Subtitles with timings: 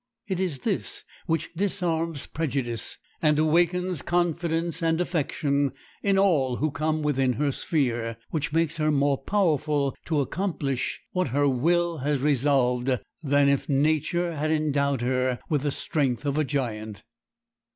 [0.25, 7.03] It is this which disarms prejudice, and awakens confidence and affection in all who come
[7.03, 12.89] within her sphere, which makes her more powerful to accomplish what her will has resolved
[13.21, 17.03] than if nature had endowed her with the strength of a giant.